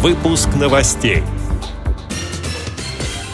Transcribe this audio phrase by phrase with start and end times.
[0.00, 1.24] Выпуск новостей.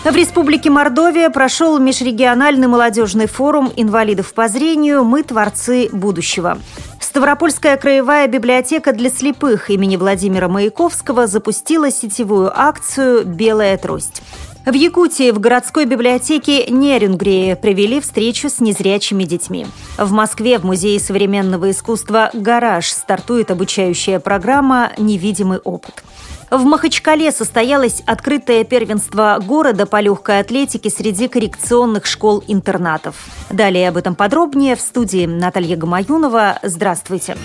[0.02, 6.56] В Республике Мордовия прошел межрегиональный молодежный форум инвалидов по зрению «Мы– творцы будущего».
[7.00, 14.22] Ставропольская краевая библиотека для слепых имени Владимира Маяковского запустила сетевую акцию «Белая трость».
[14.66, 19.66] В Якутии в городской библиотеке Нерюнгрии провели встречу с незрячими детьми.
[19.98, 26.02] В Москве в Музее современного искусства «Гараж» стартует обучающая программа «Невидимый опыт».
[26.50, 33.16] В Махачкале состоялось открытое первенство города по легкой атлетике среди коррекционных школ-интернатов.
[33.50, 36.60] Далее об этом подробнее в студии Наталья Гамаюнова.
[36.62, 37.36] Здравствуйте.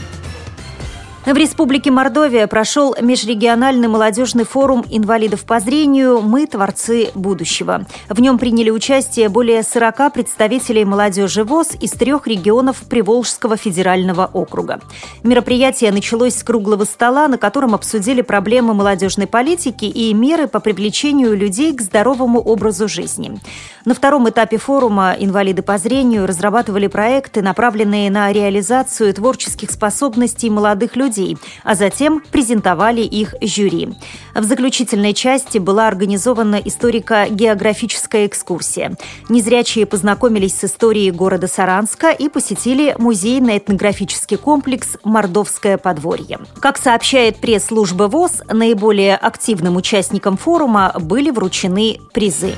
[1.29, 7.85] В Республике Мордовия прошел межрегиональный молодежный форум инвалидов по зрению «Мы– творцы будущего».
[8.09, 14.79] В нем приняли участие более 40 представителей молодежи ВОЗ из трех регионов Приволжского федерального округа.
[15.21, 21.37] Мероприятие началось с круглого стола, на котором обсудили проблемы молодежной политики и меры по привлечению
[21.37, 23.39] людей к здоровому образу жизни.
[23.85, 30.95] На втором этапе форума инвалиды по зрению разрабатывали проекты, направленные на реализацию творческих способностей молодых
[30.95, 33.89] людей людей, а затем презентовали их жюри.
[34.33, 38.95] В заключительной части была организована историко-географическая экскурсия.
[39.27, 46.39] Незрячие познакомились с историей города Саранска и посетили музейно-этнографический комплекс «Мордовское подворье».
[46.59, 52.53] Как сообщает пресс-служба ВОЗ, наиболее активным участникам форума были вручены призы.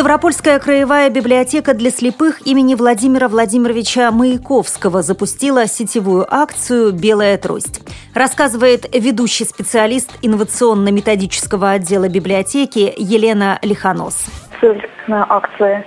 [0.00, 7.82] Ставропольская краевая библиотека для слепых имени Владимира Владимировича Маяковского запустила сетевую акцию «Белая трость».
[8.14, 14.24] Рассказывает ведущий специалист инновационно-методического отдела библиотеки Елена Лихонос.
[14.62, 15.84] Цель акции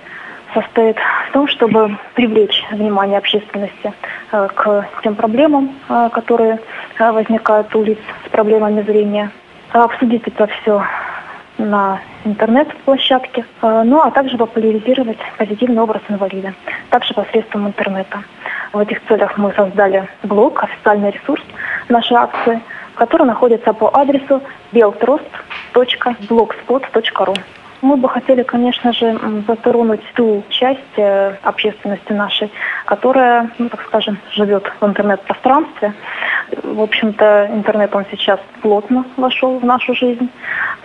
[0.54, 3.92] состоит в том, чтобы привлечь внимание общественности
[4.30, 6.60] э, к тем проблемам, э, которые
[7.00, 9.32] э, возникают у лиц с проблемами зрения,
[9.72, 10.84] обсудить это все
[11.58, 16.54] на интернет-площадке, э, ну а также популяризировать позитивный образ инвалида,
[16.90, 18.24] также посредством интернета.
[18.72, 21.42] В этих целях мы создали блог, официальный ресурс
[21.88, 22.60] нашей акции,
[22.96, 24.42] который находится по адресу
[24.72, 27.36] beltrost.blogspot.ru.
[27.82, 32.50] Мы бы хотели, конечно же, затронуть ту часть э, общественности нашей,
[32.86, 35.92] которая, ну, так скажем, живет в интернет-пространстве.
[36.62, 40.30] В общем-то, интернет, он сейчас плотно вошел в нашу жизнь.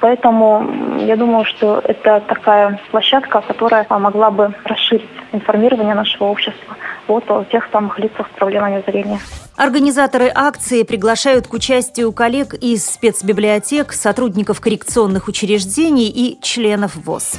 [0.02, 6.76] Поэтому я думаю, что это такая площадка, которая могла бы расширить информирование нашего общества
[7.08, 9.20] вот о тех самых лицах с проблемами зрения.
[9.58, 17.38] Организаторы акции приглашают к участию коллег из спецбиблиотек, сотрудников коррекционных учреждений и членов ВОЗ.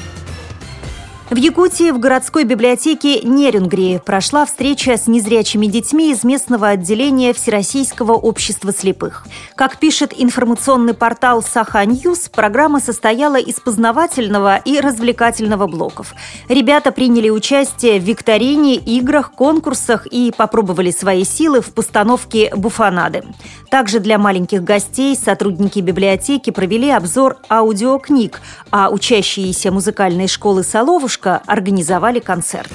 [1.30, 8.14] В Якутии в городской библиотеке Нерюнгри прошла встреча с незрячими детьми из местного отделения Всероссийского
[8.14, 9.28] общества слепых.
[9.54, 16.14] Как пишет информационный портал SakhaNews, программа состояла из познавательного и развлекательного блоков.
[16.48, 23.22] Ребята приняли участие в викторине, играх, конкурсах и попробовали свои силы в постановке буффонады.
[23.70, 28.41] Также для маленьких гостей сотрудники библиотеки провели обзор аудиокниг,
[28.72, 32.70] а учащиеся музыкальной школы «Соловушка» «Солнышко» организовали концерт.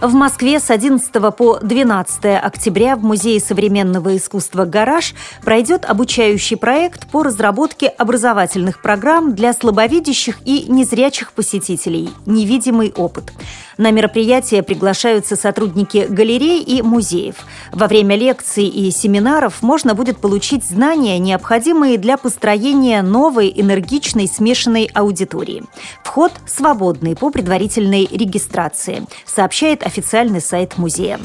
[0.00, 5.12] В Москве с 11 по 12 октября в Музее современного искусства «Гараж»
[5.42, 13.32] пройдет обучающий проект по разработке образовательных программ для слабовидящих и незрячих посетителей «Невидимый опыт».
[13.78, 17.36] На мероприятие приглашаются сотрудники галерей и музеев.
[17.72, 24.90] Во время лекций и семинаров можно будет получить знания, необходимые для построения новой энергичной смешанной
[24.92, 25.62] аудитории.
[26.02, 31.20] Вход свободный по предварительной регистрации, сообщает официальный сайт музея.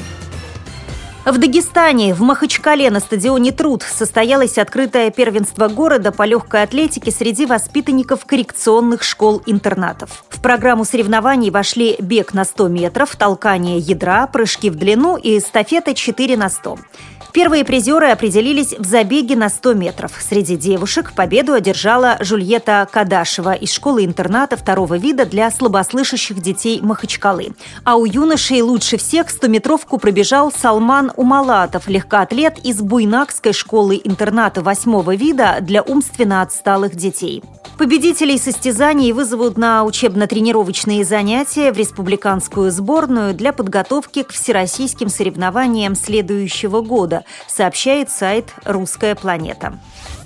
[1.24, 7.46] В Дагестане, в Махачкале на стадионе «Труд» состоялось открытое первенство города по легкой атлетике среди
[7.46, 10.22] воспитанников коррекционных школ-интернатов.
[10.28, 15.94] В программу соревнований вошли бег на 100 метров, толкание ядра, прыжки в длину и эстафета
[15.94, 16.78] 4 на 100.
[17.34, 20.12] Первые призеры определились в забеге на 100 метров.
[20.20, 27.56] Среди девушек победу одержала Жульета Кадашева из школы-интерната второго вида для слабослышащих детей Махачкалы.
[27.82, 35.58] А у юношей лучше всех 100-метровку пробежал Салман Умалатов, легкоатлет из Буйнакской школы-интерната восьмого вида
[35.60, 37.42] для умственно отсталых детей.
[37.78, 46.82] Победителей состязаний вызовут на учебно-тренировочные занятия в республиканскую сборную для подготовки к всероссийским соревнованиям следующего
[46.82, 49.78] года, сообщает сайт «Русская планета».